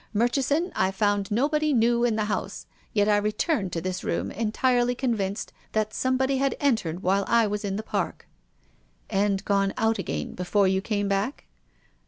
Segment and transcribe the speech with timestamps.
[0.15, 4.31] Murchison, I found no body new in the house— yet I returned to this room
[4.31, 8.27] entirely convinced that somebody had en tered while I was in the Park."
[9.11, 11.45] "And gone out again before you came back?"